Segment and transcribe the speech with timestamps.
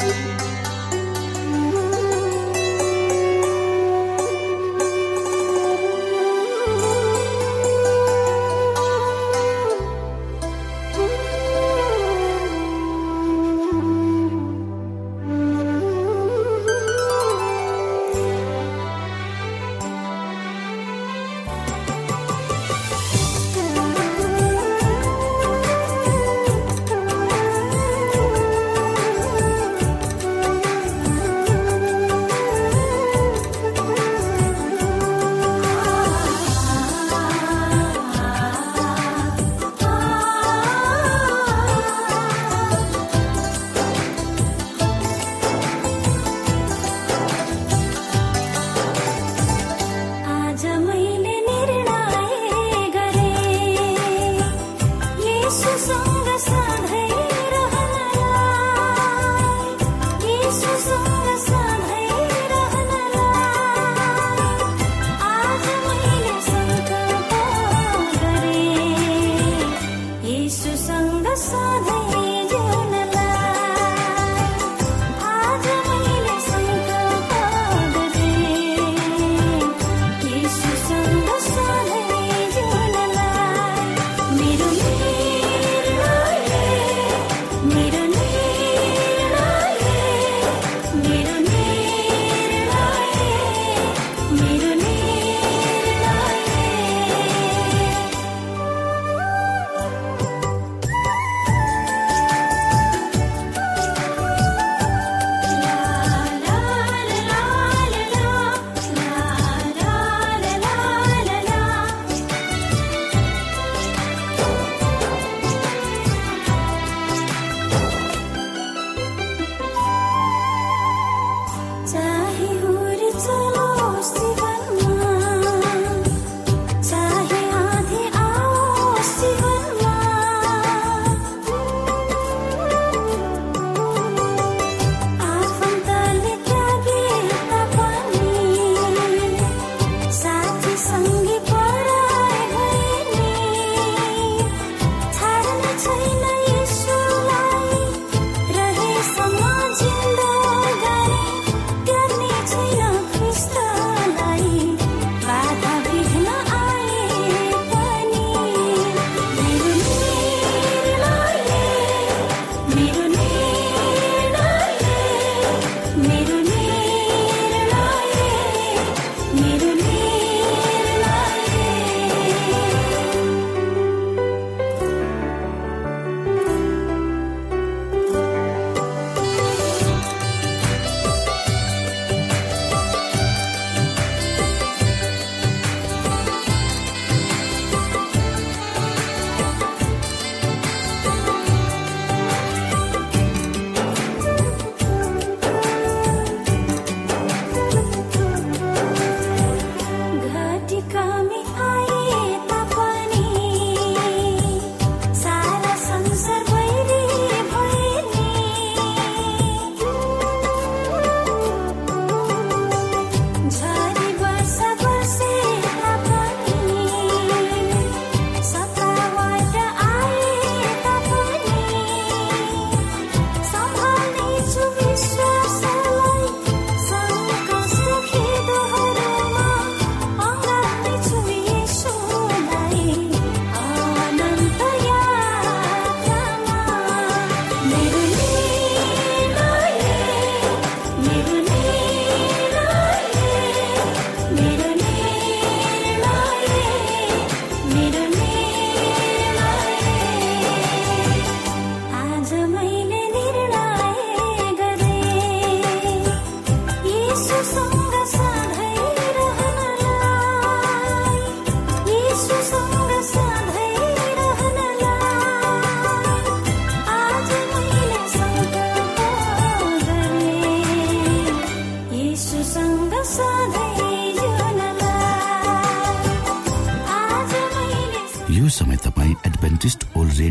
[0.00, 0.51] यो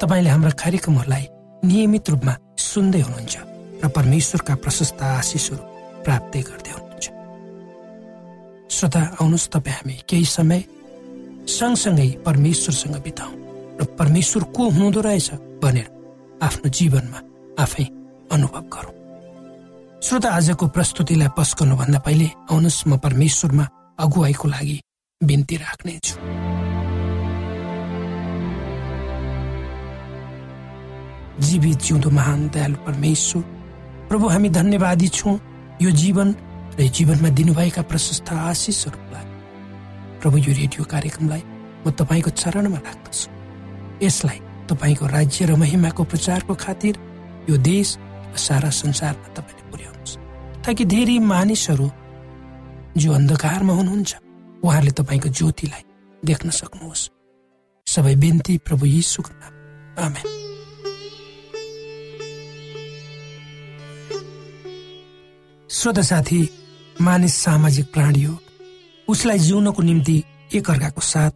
[0.00, 1.24] तपाईँले हाम्रा कार्यक्रमहरूलाई
[1.64, 3.36] नियमित रूपमा सुन्दै हुनुहुन्छ
[3.82, 5.62] र परमेश्वरका प्रशस्त आशिषहरू
[6.06, 7.06] प्राप्त गर्दै हुनुहुन्छ।
[8.70, 10.60] श्रोता आउनुहोस् तपाईँ हामी केही समय
[11.58, 13.34] सँगसँगै परमेश्वरसँग बिताउँ
[13.80, 15.28] र परमेश्वर को हुँदो रहेछ
[15.62, 15.88] भनेर
[16.46, 17.18] आफ्नो जीवनमा
[17.58, 17.86] आफै
[18.34, 18.94] अनुभव गरौँ।
[19.98, 23.64] श्रोता आजको प्रस्तुतिलाई पस्कनुभन्दा पहिले आउनुहोस् म परमेश्वरमा
[23.98, 24.76] अगुवाईको लागि
[25.20, 26.14] बिन्ती राख्नेछु।
[31.40, 33.42] जीवित जिउँदो महान दयालु परमेश्वर।
[34.08, 35.38] प्रभु हामी धन्यवादी छौँ।
[35.82, 36.34] यो जीवन
[36.78, 39.26] र जीवनमा दिनुभएका प्रशस्त आशिषहरूलाई
[40.20, 41.42] प्रभु यो रेडियो कार्यक्रमलाई
[41.86, 43.30] म तपाईँको चरणमा राख्दछु।
[44.02, 46.94] यसलाई तपाईँको राज्य र महिमाको प्रचारको खातिर
[47.50, 47.88] यो देश
[48.34, 50.18] र सारा संसारमा तपाईँले पुर्याउनुहोस्।
[50.66, 51.86] ताकि धेरै मानिसहरू
[52.98, 54.10] जो अन्धकारमा हुनुहुन्छ
[54.64, 55.82] उहाँहरूले तपाईँको ज्योतिलाई
[56.22, 57.10] देख्न सक्नुहोस्।
[57.86, 59.54] सबै बिन्ती प्रभु यीशुको नाम
[60.04, 60.47] आमेन।
[65.70, 66.48] श्रोत साथी
[67.00, 68.36] मानिस सामाजिक प्राणी हो।
[69.08, 70.24] उसलाई जिउनको निम्ति
[70.54, 71.30] एकअर्काको साथ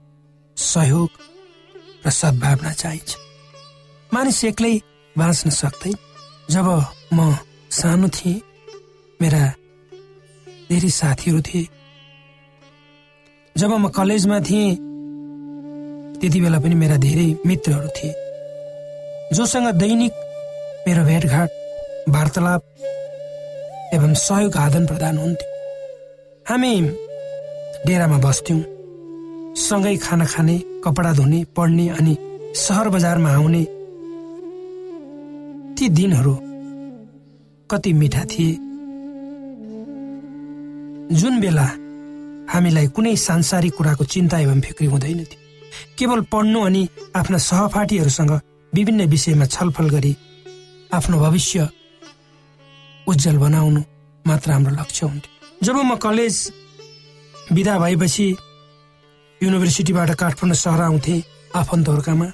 [0.56, 1.10] सहयोग
[2.06, 3.16] र सद्भावना चाहिन्छ।
[4.14, 4.72] मानिस एक्लै
[5.18, 5.96] बाँच्न सक्दैन।
[6.50, 6.66] जब
[7.12, 7.36] म
[7.70, 8.40] सानो थिएँ
[9.20, 9.44] मेरा
[10.70, 11.68] धेरै साथीहरू थिए।
[13.56, 14.76] जब म कलेजमा थिएँ
[16.20, 18.12] त्यति बेला पनि मेरा धेरै मित्रहरू थिए।
[19.36, 20.12] जोसँग दैनिक
[20.88, 21.50] मेरो भेटघाट
[22.08, 22.62] वार्तालाप
[23.92, 25.48] एवं सहयोग आदान प्रदान हुन्थ्यो।
[26.46, 26.72] हामी
[27.86, 28.60] डेरामा बस्थ्यौँ।
[29.58, 32.16] सँगै खाना खाने कपडा धुने पढ्ने अनि
[32.56, 33.62] सहर बजारमा आउने
[35.76, 36.34] ती दिनहरू
[37.70, 38.52] कति मिठा थिए।
[41.12, 41.68] जुन बेला
[42.52, 45.40] हामीलाई कुनै सांसारिक कुराको चिन्ता एवं फिक्री हुँदैन थियो।
[45.98, 46.82] केवल पढ्नु अनि
[47.16, 48.32] आफ्ना सहपाठीहरूसँग
[48.72, 50.16] विभिन्न विषयमा छलफल गरी
[50.94, 51.68] आफ्नो भविष्य
[53.08, 53.80] उज्जवल बनाउनु
[54.24, 55.30] मात्र हाम्रो लक्ष्य हुन्थ्यो।
[55.66, 56.36] जब म कलेज
[57.52, 58.26] विदा भएपछि
[59.40, 61.22] युनिभर्सिटीबाट काठमाडौँ सहर आउँथेँ
[61.56, 62.26] आफन्तहरूकामा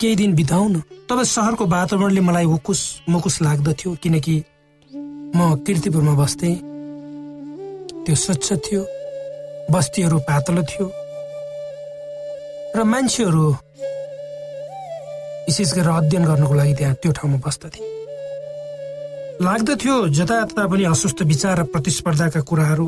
[0.00, 4.36] केही दिन बिताउनु तब सहरको वातावरणले मलाई उकुस मुकुस लाग्दथ्यो किनकि
[5.36, 6.54] म किर्तिपुरमा बस्थेँ।
[8.04, 8.82] त्यो स्वच्छ थियो
[9.70, 10.86] बस्तीहरू पातलो थियो।
[12.76, 13.44] र मान्छेहरू
[15.48, 17.80] विशेष गरेर अध्ययन गर्नको लागि त्यहाँ त्यो ठाउँमा बस्दथे।
[19.40, 22.86] लाग्दथ्यो जतातता पनि अस्वस्थ विचार र प्रतिस्पर्धाका कुराहरू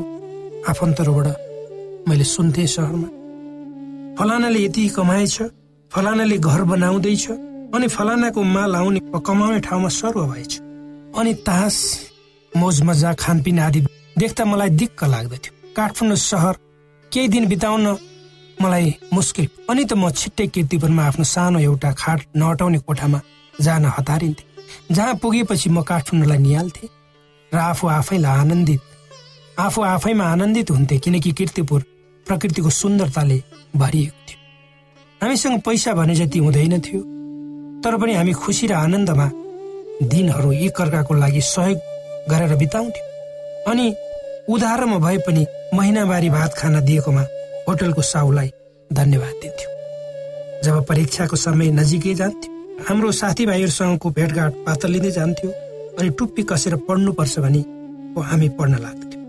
[0.67, 3.07] आफन्तहरूबाट मैले सुन्थेँ सहरमा।
[4.19, 5.37] फलानाले यति कमाएछ
[5.91, 7.25] फलानाले घर बनाउँदैछ
[7.71, 10.59] अनि फलानाको माल आउने कमाउने ठाउँमा सर्व भएछ
[11.15, 11.77] अनि तास
[12.51, 13.81] मोज मजा खानपिन आदि
[14.19, 16.55] देख्दा मलाई दिक्क लाग्दथ्यो। काठमाडौँ सहर
[17.11, 17.87] केही दिन बिताउन
[18.61, 23.19] मलाई मुस्किल। अनि त म छिट्टै किर्तिपुरमा आफ्नो सानो एउटा खाट नहटाउने कोठामा
[23.55, 24.43] जान हतारिन्थे।
[24.91, 26.89] जहाँ पुगेपछि म काठमाडौँलाई निहाल्थेँ
[27.51, 28.81] र आफू आफैलाई आनन्दित
[29.59, 31.81] आफू आफैमा आनन्दित हुन्थे किनकि किर्तिपुर
[32.25, 33.41] प्रकृतिको सुन्दरताले
[33.75, 34.39] भरिएको थियो।
[35.21, 37.01] हामीसँग पैसा भने जति हुँदैन थियो
[37.83, 39.27] तर पनि हामी खुसी र आनन्दमा
[40.03, 41.79] दिनहरू एकअर्काको लागि सहयोग
[42.29, 43.09] गरेर बिताउँथ्यौँ।
[43.67, 43.85] अनि
[44.49, 47.23] उधारोमा भए पनि महिनावारी भात खाना दिएकोमा
[47.67, 48.49] होटलको साउलाई
[48.89, 49.69] धन्यवाद दिन्थ्यो।
[50.63, 52.50] जब परीक्षाको समय नजिकै जान्थ्यो
[52.87, 55.49] हाम्रो साथीभाइहरूसँगको भेटघाट पातलिँदै जान्थ्यो
[55.99, 57.61] अनि टुप्पी कसेर पढ्नुपर्छ भने
[58.21, 59.23] हामी पढ्न लाग्थ्यौँ।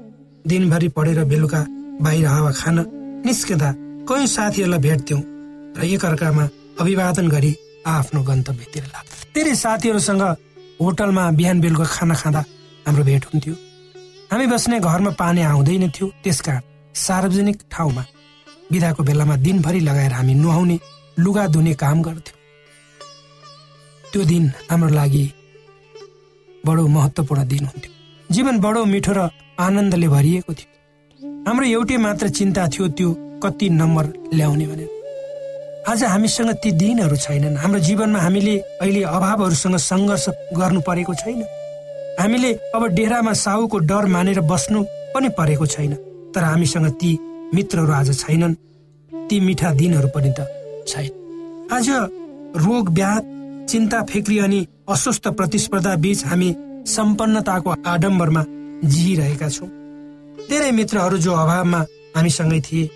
[0.45, 1.61] दिनभरि पढेर बेलुका
[2.03, 2.79] बाहिर हावा खान
[3.27, 3.71] निस्कँदा
[4.09, 5.21] कयौँ साथीहरूलाई भेट्थ्यौँ
[5.77, 6.49] र एकअर्कामा
[6.81, 7.53] अभिवादन गरी
[7.87, 10.23] आफ्नो गन्तव्यतिर लाग्थ्यो। धेरै साथीहरूसँग
[10.81, 12.45] होटलमा बिहान बेलुका खाना खाँदा
[12.87, 13.55] हाम्रो भेट हुन्थ्यो।
[14.33, 16.63] हामी बस्ने घरमा पानी आउँदैन थियो त्यसकारण
[16.97, 18.05] सार्वजनिक ठाउँमा
[18.73, 20.79] बिदाको बेलामा दिनभरि लगाएर हामी नुहाउने
[21.19, 22.41] लुगा धुने काम गर्थ्यौँ।
[24.12, 25.25] त्यो दिन हाम्रो लागि
[26.66, 27.92] बडो महत्वपूर्ण दिन हुन्थ्यो।
[28.28, 29.21] जीवन बडो मिठो र
[29.57, 30.69] आनन्दले भरिएको थियो।
[31.49, 33.09] हाम्रो एउटै मात्र चिन्ता थियो त्यो
[33.42, 34.04] कति नम्बर
[34.37, 34.90] ल्याउने भनेर।
[35.88, 38.54] आज हामीसँग ती दिनहरू छैनन्। हाम्रो जीवनमा हामीले
[38.85, 40.28] अहिले अभावहरूसँग सङ्घर्ष
[40.61, 41.40] गर्नु परेको छैन।
[42.21, 45.92] हामीले अब डेरामा साहुको डर मानेर बस्नु पनि परेको छैन।
[46.37, 47.11] तर हामीसँग ती
[47.54, 48.54] मित्रहरू आज छैनन्।
[49.28, 50.40] ती मिठा दिनहरू पनि त
[50.88, 51.12] छैन।
[51.73, 51.88] आज
[52.61, 53.32] रोग व्याध
[53.73, 56.49] चिन्ता फिक्री अनि अस्वस्थ प्रतिस्पर्धा बीच हामी
[56.87, 58.43] सम्पन्नताको आडम्बरमा
[58.85, 59.69] जिइरहेका छौँ।
[60.49, 61.81] धेरै मित्रहरू जो अभावमा
[62.17, 62.91] हामीसँगै थिए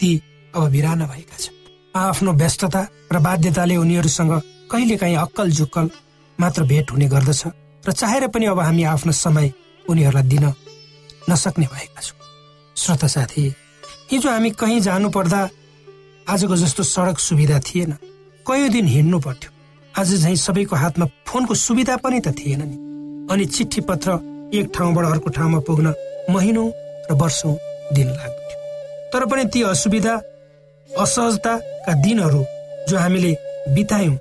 [0.00, 0.10] ती
[0.54, 1.56] अब बिराना भएका छन्।
[1.94, 4.32] आफ्नो व्यस्तता र बाध्यताले उनीहरूसँग
[4.72, 5.90] कहिलेकाहीँ अक्कल जुक्कल
[6.38, 7.42] मात्र भेट हुने गर्दछ
[7.84, 9.52] र चाहेर पनि अब हामी आफ्नो समय
[9.84, 10.44] उनीहरूलाई दिन
[11.28, 12.20] नसक्ने भएका छौँ।
[12.76, 13.52] श्रोता साथी
[14.10, 15.48] हिजो हामी कहीँ जानु पर्दा
[16.26, 17.92] आजको जस्तो सडक सुविधा थिएन।
[18.46, 19.50] कयौँ दिन हिँड्नु पर्थ्यो।
[19.98, 22.76] आज झैँ सबैको हातमा फोनको सुविधा पनि त थिएन नि।
[23.28, 24.12] अनि चिठी पत्र
[24.54, 25.92] एक ठाउँबाट अर्को ठाउँमा पुग्न
[26.32, 26.64] महिनौ
[27.10, 27.52] र वर्षौँ
[27.92, 28.56] दिन लाग्थ्यो।
[29.12, 30.14] तर पनि ती असुविधा
[30.88, 32.44] असहजताका दिनहरू
[32.88, 33.32] जो हामीले
[33.68, 34.16] बितायौँ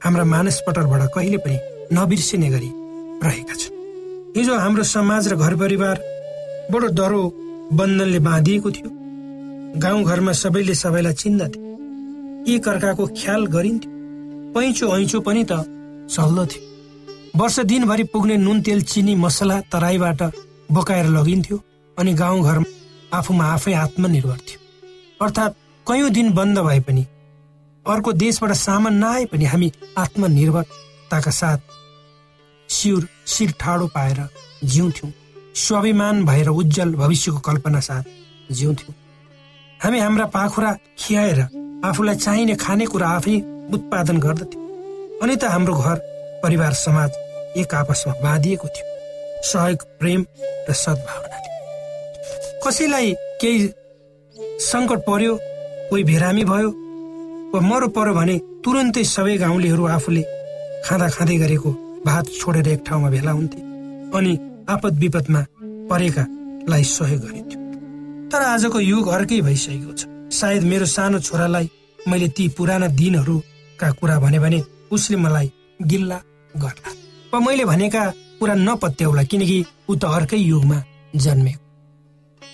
[0.00, 1.58] हाम्रा मानसपटलबाट कहिले पनि
[1.92, 2.70] नबिर्सिने गरी
[3.26, 3.74] रहेका छन्।
[4.38, 6.02] हिजो हाम्रो समाज र घर परिवार
[6.70, 7.22] बडो डह्रो
[7.74, 8.90] बन्धनले बाँधिएको थियो।
[9.82, 11.58] गाउँघरमा सबैले सबैलाई चिन्दथे।
[12.54, 13.97] एक अर्काको ख्याल गरिन्थ्यो।
[14.54, 15.52] पैँचो ऐँचो पनि त
[16.10, 16.66] चल्दथ्यो
[17.36, 20.22] वर्ष दिनभरि पुग्ने नुन तेल चिनी मसला तराईबाट
[20.72, 21.56] बोकाएर लगिन्थ्यो
[21.96, 22.58] अनि गाउँघर
[23.14, 24.60] आफूमा आफै आत्मनिर्भर थियो।
[25.20, 27.04] अर्थात् कयौँ दिन बन्द भए पनि
[27.86, 31.58] अर्को देशबाट सामान नआए पनि हामी आत्मनिर्भरताका साथ
[32.68, 34.18] शिर शिर ठाडो पाएर
[34.64, 35.12] जिउँथ्यौँ।
[35.56, 38.02] स्वाभिमान भएर उज्जवल भविष्यको कल्पना साथ
[38.52, 38.94] जिउँथ्यौँ।
[39.80, 41.40] हामी हाम्रा पाखुरा खियाएर
[41.84, 43.36] आफूलाई चाहिने खानेकुरा आफै
[43.74, 44.66] उत्पादन गर्दथ्यौँ
[45.22, 45.96] अनि त हाम्रो घर
[46.42, 47.10] परिवार समाज
[47.58, 48.86] एक आपसमा बाँधिएको थियो।
[49.44, 50.24] सहयोग प्रेम
[50.68, 51.48] र सद्भावनाले
[52.64, 53.68] कसैलाई केही
[54.62, 55.38] सङ्कट पर्यो
[55.90, 56.70] कोही बिरामी भयो
[57.52, 60.22] वा मरो पर्यो भने तुरन्तै सबै गाउँलेहरू आफूले
[60.86, 61.70] खाँदा खाँदै गरेको
[62.06, 63.60] भात छोडेर एक ठाउँमा भेला हुन्थे
[64.18, 64.32] अनि
[64.68, 65.42] आपद विपदमा
[65.90, 67.60] परेकालाई सहयोग गरिन्थ्यो।
[68.30, 70.06] तर आजको युग अर्कै भइसकेको छ।
[70.38, 71.70] सायद मेरो सानो छोरालाई
[72.08, 72.88] मैले ती पुराना
[73.78, 76.20] दिनहरूका कुरा भने भने उसले मलाई गिल्ला
[76.54, 76.90] गर्ला।
[77.32, 78.04] वा मैले भनेका
[78.40, 80.82] कुरा नपत्याउला किनकि ऊ त अर्कै युगमा
[81.14, 81.62] जन्मेको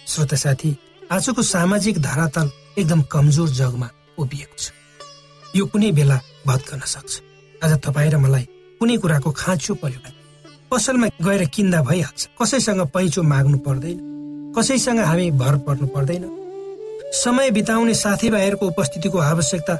[0.06, 0.76] श्रोता साथी
[1.12, 3.88] आजको सामाजिक धरातल एकदम कमजोर जगमा
[4.18, 4.72] उभिएको छ।
[5.56, 7.12] यो कुनै बेला भत्कन सक्छ।
[7.64, 8.44] आज तपाईँ र मलाई
[8.80, 10.18] कुनै कुराको खाँचो पर्यो भने।
[10.70, 13.98] पसलमा गएर किन्दा भइहाल्छ। कसैसँग पैँचो माग्नु पर्दैन।
[14.56, 16.24] कसैसँग हामी भर पर्नु पर्दैन।
[17.14, 19.74] समय बिताउने साथीभाइहरूको उपस्थितिको आवश्यकता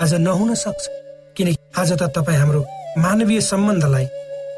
[0.00, 0.82] आज नहुन सक्छ।
[1.36, 2.60] किनकि आज त तपाईँ हाम्रो
[2.98, 4.06] मानवीय सम्बन्धलाई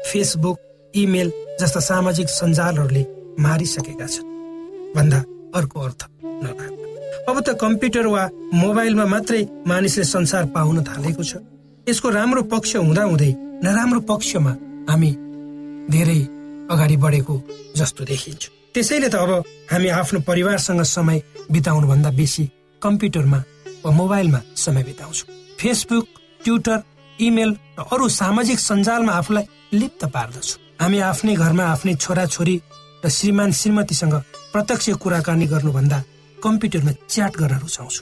[0.07, 0.57] फेसबुक
[0.93, 3.03] इमेल जस्ता सामाजिक सञ्जालहरूले
[3.39, 4.27] मारिसकेका छन्।
[4.95, 5.19] भन्दा
[5.55, 6.01] अर्को अर्थ
[7.29, 8.23] अब त कम्प्युटर वा
[8.53, 11.41] मोबाइलमा मात्रै मानिसले संसार पाउन थालेको छ।
[11.87, 13.31] यसको राम्रो पक्ष हुँदाहुँदै
[13.63, 14.51] नराम्रो पक्षमा
[14.89, 15.11] हामी
[15.89, 16.19] धेरै
[16.73, 17.35] अगाडि बढेको
[17.77, 19.31] जस्तो देखिन्छ। त्यसैले त अब
[19.71, 21.17] हामी आफ्नो परिवारसँग समय
[21.51, 22.43] बिताउनु भन्दा बेसी
[22.81, 23.39] कम्प्युटरमा
[23.85, 25.29] वा मोबाइलमा समय बिताउँछौँ।
[25.61, 26.07] फेसबुक
[26.43, 26.79] ट्विटर
[27.19, 32.55] इमेल र अरू सामाजिक सञ्जालमा आफूलाई लिप्त पार्दछु। हामी आफ्नै घरमा आफ्नै छोराछोरी
[33.05, 34.15] र श्रीमान श्रीमतीसँग
[34.53, 36.03] प्रत्यक्ष कुराकानी गर्नुभन्दा
[36.43, 38.01] कम्प्युटरमा च्याट गर्न रुचाउँछु।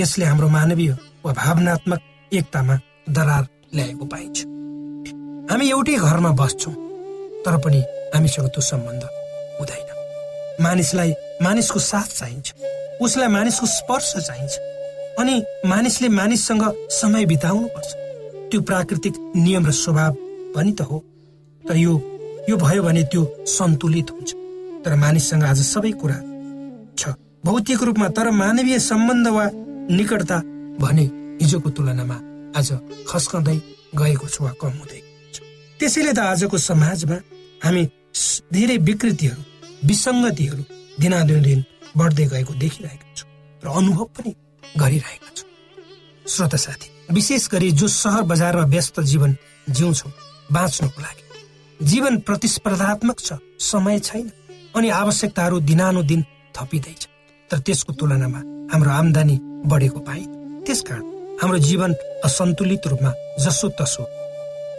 [0.00, 0.92] यसले हाम्रो मानवीय
[1.24, 2.00] वा भावनात्मक
[2.32, 2.74] एकतामा
[3.08, 3.44] दरार
[3.76, 4.38] ल्याएको पाइन्छ।
[5.50, 6.74] हामी एउटै घरमा बस्छौँ
[7.44, 7.80] तर पनि
[8.14, 9.02] हामीसँग त्यो सम्बन्ध
[9.60, 9.88] हुँदैन।
[10.64, 12.46] मानिसलाई मानिसको साथ चाहिन्छ।
[13.04, 14.54] उसलाई मानिसको स्पर्श चाहिन्छ।
[15.20, 15.34] अनि
[15.66, 17.90] मानिसले मानिससँग समय बिताउनु पर्छ
[18.50, 20.12] त्यो प्राकृतिक नियम र स्वभाव
[20.54, 20.98] पनि त हो।
[21.64, 21.92] तर यो
[22.48, 24.30] यो भयो भने त्यो सन्तुलित हुन्छ।
[24.84, 26.18] तर मानिससँग आज सबै कुरा
[26.98, 27.14] छ।
[27.46, 29.44] भौतिक रूपमा तर मानवीय सम्बन्ध वा
[29.90, 30.38] निकटता
[30.82, 31.04] भने
[31.40, 32.18] हिजोको तुलनामा
[32.58, 32.68] आज
[33.08, 33.56] खस्कँदै
[33.94, 35.00] गएको छ वा कम हुँदै
[35.78, 37.16] त्यसैले त आजको समाजमा
[37.64, 37.82] हामी
[38.54, 39.42] धेरै विकृतिहरू
[39.88, 40.62] विसङ्गतिहरू
[41.00, 41.60] दिनादिन
[41.98, 43.28] बढ्दै गएको देखिरहेका छौँ।
[43.64, 44.32] र अनुभव पनि
[44.76, 45.48] गरिरहेका छौँ।
[46.26, 49.36] श्रोता साथी विशेष गरी जो सहर बजारमा व्यस्त जीवन
[49.68, 50.10] जिउँछौ
[50.52, 51.22] बाँच्नको लागि।
[51.80, 54.30] जीवन प्रतिस्पर्धात्मक छ समय छैन
[54.76, 57.02] अनि आवश्यकताहरू दिनानुदिन थपिँदैछ।
[57.50, 58.40] तर त्यसको तुलनामा
[58.72, 61.04] हाम्रो आमदानी बढेको पाइन्। त्यसकारण
[61.42, 63.12] हाम्रो जीवन असन्तुलित रूपमा
[63.44, 64.04] जसो तसो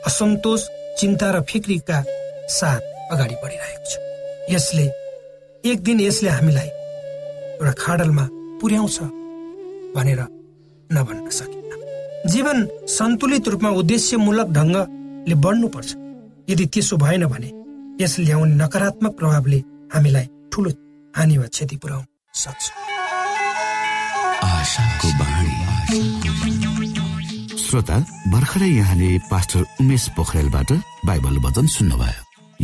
[0.05, 0.61] असन्तोष
[0.99, 2.03] चिन्ता र फिक्रीका
[2.49, 3.93] साथ अगाडि बढिरहेको छ।
[4.53, 4.85] यसले
[5.63, 8.25] एक दिन यसले हामीलाई एउटा खाडलमा
[8.61, 8.97] पुर्याउँछ।
[9.95, 10.21] भनेर
[10.89, 12.57] नभन्न सकिन्छ जीवन
[12.89, 15.89] सन्तुलित रूपमा उद्देश्यमूलक ढङ्गले बढ्नुपर्छ।
[16.49, 17.49] यदि त्यसो भएन भने
[18.01, 19.59] यस ल्याउने नकारात्मक प्रभावले
[19.93, 20.71] हामीलाई ठुलो
[21.13, 22.05] हानि वा क्षति पुर्याउन
[22.43, 22.63] सक्छ।
[27.65, 27.97] श्रोता
[28.33, 30.71] भर्खरै यहाँले पास्टर उमेश पोखरेलबाट
[31.05, 32.24] बाइबल वचन सुन्नुभयो।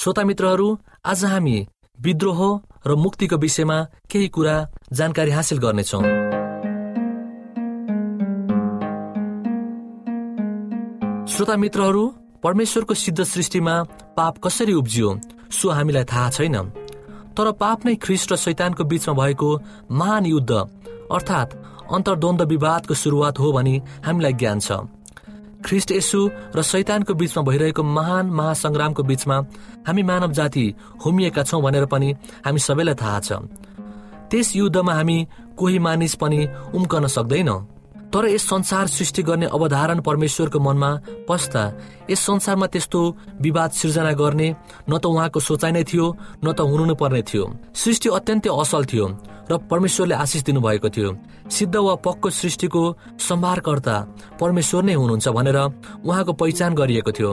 [0.00, 0.66] श्रोता मित्रहरू
[1.04, 1.56] आज हामी
[1.98, 2.38] विद्रोह
[2.86, 3.76] र मुक्तिको विषयमा
[4.10, 4.54] केही कुरा
[4.92, 6.00] जानकारी हासिल गर्नेछौ।
[11.32, 12.06] श्रोता मित्रहरू
[12.42, 13.74] परमेश्वरको सिद्ध सृष्टिमा
[14.16, 15.08] पाप कसरी उब्जियो
[15.52, 16.56] सो हामीलाई थाहा छैन।
[17.36, 19.50] तर पाप नै ख्रिस्ट र शैतानको बीचमा भएको
[19.92, 20.50] महान युद्ध
[21.12, 21.56] अर्थात्
[21.92, 24.80] अन्तर्द्वन्द विवादको सुरुवात हो भनी हामीलाई ज्ञान छ।
[25.64, 26.20] ख्रिस्ट यसु
[26.56, 29.36] र शैतानको बीचमा भइरहेको महान महासंग्रामको बीचमा
[29.86, 32.08] हामी मानव जाति होमिएका छौँ भनेर पनि
[32.46, 33.32] हामी सबैलाई थाहा छ।
[34.30, 37.79] त्यस युद्धमा हामी कोही मानिस पनि उम्कन सक्दैनौँ।
[38.12, 40.90] तर यस संसार सृष्टि गर्ने अवधारण परमेश्वरको मनमा
[41.28, 41.62] पस्दा
[42.10, 43.00] यस संसारमा त्यस्तो
[43.40, 44.48] विवाद सिर्जना गर्ने
[44.90, 46.06] न त उहाँको सोचाइ नै थियो
[46.44, 49.06] न त हुनु नै पर्ने थियो। सृष्टि अत्यन्तै असल थियो
[49.50, 51.10] र परमेश्वरले आशिष दिनुभएको थियो।
[51.50, 52.82] सिद्ध वा पक्को सृष्टिको
[53.18, 53.96] सम्भारकर्ता
[54.40, 55.58] परमेश्वर नै हुनुहुन्छ भनेर
[56.02, 57.30] उहाँको पहिचान गरिएको थियो।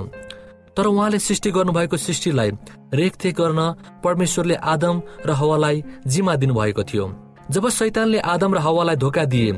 [0.78, 2.50] तर उहाँले सृष्टि गर्नुभएको सृष्टिलाई
[2.94, 3.62] रेखदेख गर्न
[4.06, 7.06] परमेश्वरले आदम र हवालाई जिम्मा दिनुभएको थियो।
[7.50, 9.52] जब शैतानले आदम र हवालाई धोका दिए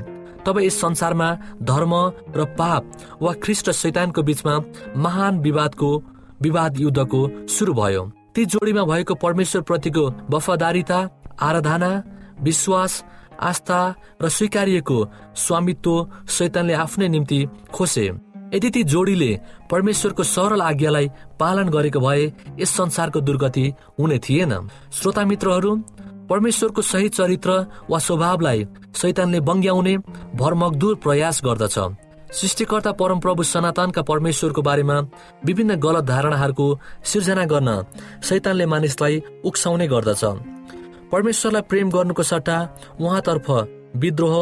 [0.46, 1.30] तब यस संसारमा
[1.64, 1.94] धर्म
[2.36, 4.56] र पाप वा ख्रिस्ट शैतानको बीचमा
[4.98, 5.90] महान विवादको
[6.42, 8.04] विवाद युद्धको सुरु भयो।
[8.36, 11.00] ती जोडीमा भएको परमेश्वर प्रतिको वफादारिता
[11.42, 11.92] आराधना
[12.42, 13.04] विश्वास
[13.42, 13.82] आस्था
[14.22, 14.98] र स्वीकारिएको
[15.36, 17.40] स्वामित्व शैतानले आफ्नै निम्ति
[17.74, 18.06] खोसे।
[18.54, 19.32] यदि ती जोडीले
[19.72, 22.26] परमेश्वरको सरल आज्ञालाई पालन गरेको भए
[22.60, 23.66] यस संसारको दुर्गति
[24.00, 24.54] हुने थिएन।
[24.92, 25.76] श्रोता मित्रहरू
[26.30, 27.52] परमेश्वरको सही चरित्र
[27.90, 29.98] वा स्वभावलाई शैतानले बङ्ग्याउने
[30.36, 31.78] भरमगदुर प्रयास गर्दछ।
[32.32, 34.98] सृष्टिकर्ता परमप्रभु सनातनका परमेश्वरको बारेमा
[35.46, 36.68] विभिन्न गलत धारणाहरूको
[37.04, 37.70] सिर्जना गर्न
[38.24, 40.24] शैतानले मानिसलाई उक्साउने गर्दछ।
[41.12, 42.58] परमेश्वरलाई प्रेम गर्नुको सट्टा
[43.02, 43.50] उहाँतर्फ
[43.96, 44.36] विद्रोह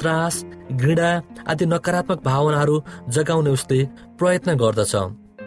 [0.00, 1.10] त्रास घृणा
[1.50, 3.84] आदि नकारात्मक भावनाहरू जगाउने उसले
[4.18, 4.94] प्रयत्न गर्दछ।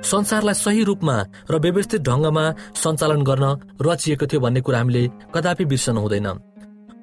[0.05, 1.15] संसारलाई सही रूपमा
[1.51, 2.45] र व्यवस्थित ढङ्गमा
[2.83, 3.45] सञ्चालन गर्न
[3.81, 6.27] रचिएको थियो भन्ने कुरा हामीले कदापि बिर्सनु हुँदैन।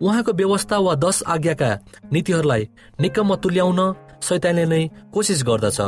[0.02, 1.70] उहाँको व्यवस्था वा दश आज्ञाका
[2.12, 2.62] नीतिहरूलाई
[3.00, 3.80] निकम्म तुल्याउन
[4.22, 4.82] सैतानले नै
[5.14, 5.78] कोसिस गर्दछ।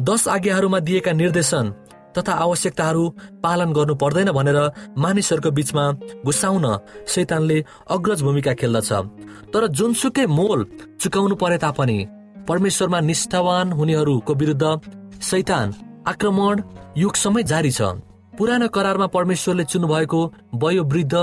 [0.00, 1.66] दश आज्ञाहरूमा दिएका निर्देशन
[2.16, 3.04] तथा आवश्यकताहरू
[3.44, 4.58] पालन गर्नु पर्दैन भनेर
[4.96, 5.84] मानिसहरूको बीचमा
[6.24, 6.66] घुसाउन
[7.08, 7.58] शैतानले
[7.90, 8.90] अग्रज भूमिका खेल्दछ।
[9.52, 10.60] तर जुनसुकै मोल
[11.00, 11.98] चुकाउनु परे तापनि
[12.48, 14.64] परमेश्वरमा निष्ठावान हुनेहरूको विरुद्ध
[15.22, 15.66] शैतान
[16.08, 16.62] आक्रमण
[16.96, 17.80] युगसम्मै जारी छ।
[18.38, 20.20] पुरानो करारमा परमेश्वरले चुन्नुभएको
[20.62, 21.14] वयोवृद्ध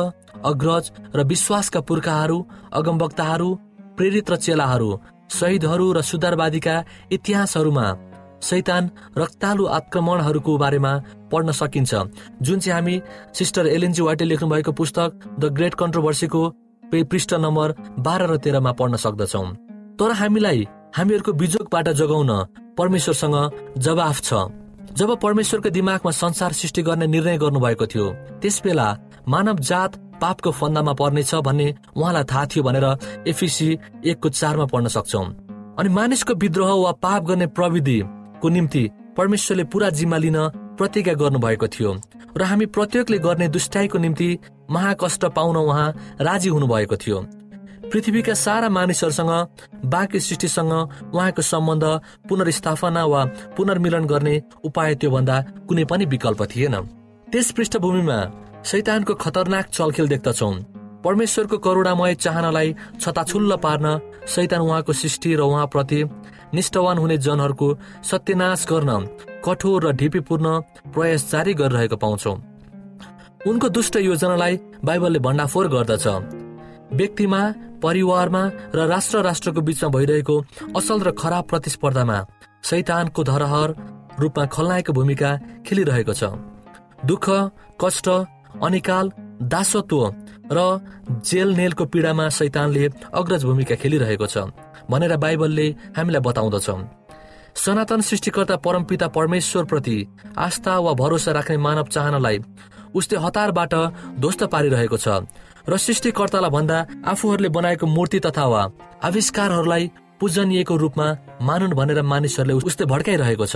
[0.46, 2.38] अग्रज र विश्वासका पुर्खाहरू
[2.74, 3.50] अगमवक्ताहरू
[3.98, 4.90] प्रेरित र चेलाहरू
[5.32, 6.76] शहीदहरू र सुधारवादीका
[7.12, 7.86] इतिहासहरूमा
[8.44, 10.92] शैतान रक्तालु आक्रमणहरूको बारेमा
[11.32, 11.94] पढ्न सकिन्छ।
[12.42, 12.96] जुन चाहिँ हामी
[13.34, 16.42] सिस्टर एलएनजी वाइटे लेख्नु भएको पुस्तक द ग्रेट कन्ट्रोभर्सीको
[16.84, 17.74] पृष्ठ नम्बर
[18.06, 19.44] बाह्र र तेह्रमा पढ्न सक्दछौ।
[20.00, 20.68] तर हामीलाई
[20.98, 22.32] हामीहरूको बिजोगबाट जगाउन
[22.78, 23.36] परमेश्वरसँग
[23.80, 24.30] जवाफ छ।
[24.98, 28.06] जब परमेश्वरको दिमागमा संसार सृष्टि गर्ने निर्णय गर्नुभएको थियो
[28.42, 28.88] त्यस बेला
[29.28, 32.86] मानव जात पापको फन्दामा पर्नेछ भन्ने उहाँलाई थाहा थियो भनेर
[33.28, 33.68] एफिसी
[34.06, 35.24] एकको चारमा पढ्न सक्छौ।
[35.80, 40.38] अनि मानिसको विद्रोह वा पाप गर्ने प्रविधिको निम्ति परमेश्वरले पूरा जिम्मा लिन
[40.80, 41.92] प्रतिज्ञा गर्नुभएको थियो
[42.38, 44.30] र हामी प्रत्येकले गर्ने दुष्टाइको निम्ति
[44.72, 45.88] महाकष्ट पाउन उहाँ
[46.22, 47.20] राजी हुनुभएको थियो।
[47.92, 49.32] पृथ्वीका सारा मानिसहरूसँग
[49.86, 50.74] बाँकी सृष्टिसँग
[51.14, 51.84] उहाँको सम्बन्ध
[52.30, 53.26] पुनर्स्थापना वा
[53.58, 56.76] पुनर्मिलन गर्ने उपाय त्योभन्दा कुनै पनि विकल्प थिएन।
[57.32, 58.18] त्यस पृष्ठभूमिमा
[58.66, 60.52] शैतानको खतरनाक चलखेल देख्दछौ।
[61.06, 66.04] परमेश्वरको करुणामय चाहनालाई छताछुल्ल पार्न शैतान उहाँको सृष्टि र उहाँप्रति
[66.54, 67.68] निष्ठवान हुने जनहरूको
[68.04, 68.90] सत्यनाश गर्न
[69.46, 70.60] कठोर र ढिपीपूर्ण
[70.94, 72.34] प्रयास जारी गरिरहेको पाउँछौ।
[73.48, 76.08] उनको दुष्ट योजनालाई बाइबलले भण्डाफोर गर्दछ।
[76.94, 77.42] व्यक्तिमा
[77.84, 78.44] परिवारमा
[78.76, 80.36] र राष्ट्र राष्ट्रको बीचमा भइरहेको
[80.78, 82.18] असल र खराब प्रतिस्पर्धामा
[82.64, 83.70] शैतानको धरहर
[84.20, 85.32] रूपमा खलनायकको भूमिका
[85.68, 86.24] खेलिरहेको छ।
[87.06, 87.26] दुःख
[87.82, 88.08] कष्ट
[88.64, 89.12] अनिकाल
[89.44, 90.00] दासत्व
[90.52, 90.60] र
[91.26, 94.38] जेल नेलको पीडामा शैतानले अग्रज भूमिका खेलिरहेको छ
[94.90, 95.68] भनेर बाइबलले
[95.98, 96.70] हामीलाई बताउँदछ।
[97.56, 99.98] सनातन सृष्टिकर्ता परमपिता परमेश्वर प्रति
[100.38, 102.40] आस्था वा भरोसा राख्ने मानव चाहनालाई
[102.96, 103.74] उसले हतारबाट
[104.20, 105.08] ध्वस्त पारिरहेको छ।
[105.70, 108.62] र सृष्टिकर्तालाई भन्दा आफूहरूले बनाएको मूर्ति तथा वा
[109.04, 111.08] आविष्कारहरूलाई पूजनीयको रूपमा
[111.42, 113.56] मानुन् भनेर मानिसहरूले उसले भड्काइरहेको छ।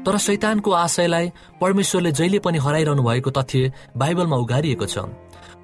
[0.00, 1.26] तर शैतानको आशयलाई
[1.60, 5.04] परमेश्वरले जहिले पनि हराइरहनु भएको तथ्य बाइबलमा उघारिएको छ।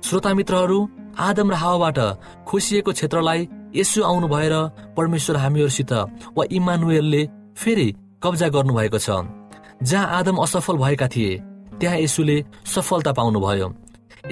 [0.04, 0.78] श्रोता मित्रहरू
[1.18, 1.98] आदम र हावाबाट
[2.44, 4.54] खोसिएको क्षेत्रलाई यसो आउनु भएर
[4.96, 5.92] परमेश्वर हामीहरूसित
[6.36, 7.22] वा इमानुएलले
[7.56, 7.88] फेरि
[8.22, 9.08] कब्जा गर्नुभएको छ।
[9.82, 11.40] जहाँ आदम असफल भएका थिए
[11.80, 13.68] त्यहाँ यसुले सफलता पाउनुभयो।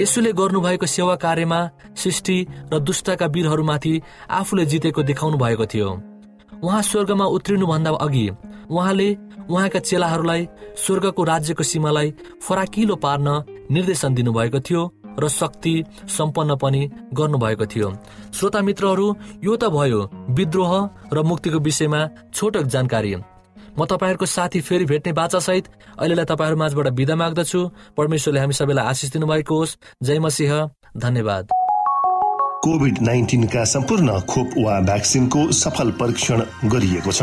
[0.00, 1.58] यसुले गर्नुभएको सेवा कार्यमा
[1.96, 2.36] सृष्टि
[2.72, 5.90] र दुष्टका वीरहरूमाथि आफूले जितेको देखाउनु भएको थियो।
[6.62, 8.26] उहाँ स्वर्गमा उत्रिनुभन्दा अघि
[8.70, 9.08] उहाँले
[9.50, 13.28] उहाँका चेलाहरूलाई स्वर्गको राज्यको सीमालाई फराकिलो पार्न
[13.70, 14.82] निर्देशन दिनुभएको थियो
[15.14, 15.74] र शक्ति
[16.10, 17.92] सम्पन्न पनि गर्नुभएको थियो।
[18.34, 19.06] श्रोता मित्रहरू
[19.44, 20.72] यो त भयो विद्रोह
[21.12, 22.00] र मुक्तिको विषयमा
[22.34, 23.14] छोटो जानकारी।
[23.78, 27.60] म तपाईँहरूको साथी फेरि भेट्ने बाचासहित अहिलेलाई तपाईँहरू माझबाट विदा माग्दछु।
[27.96, 31.48] परमेश्वरले हामी सबैलाई आशिष दिनुभएको होस्। जय मसिंह। धन्यवाद।
[32.64, 37.22] कोभिड नाइन्टिनका सम्पूर्ण खोप वा भ्याक्सिनको सफल परीक्षण गरिएको छ।